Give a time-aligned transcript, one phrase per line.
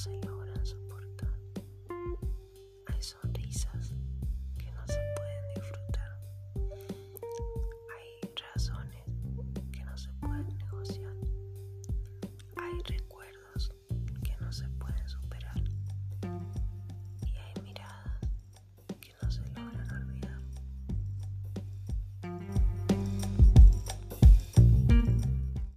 [0.00, 0.39] sa'yo.